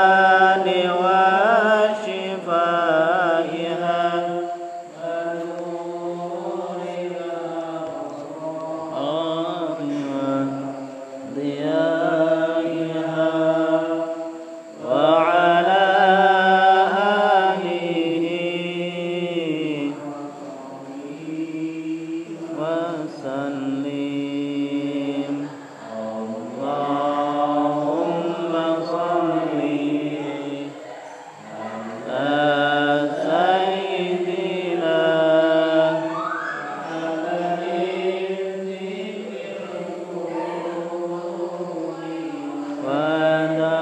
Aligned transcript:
and 42.92 43.62
uh, 43.62 43.79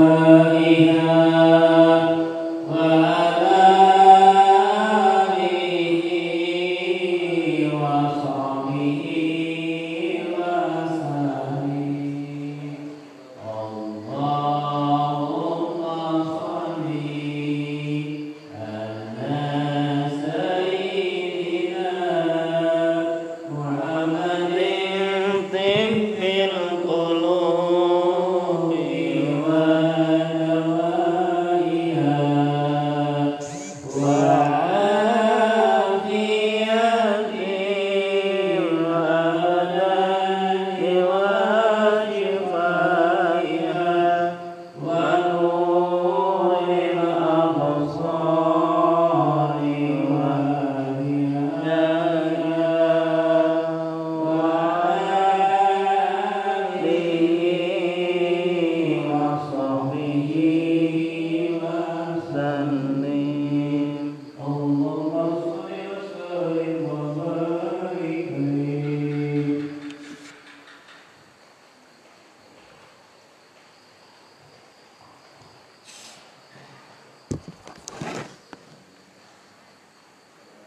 إله 0.00 0.89